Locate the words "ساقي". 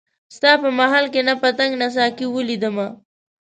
1.95-2.25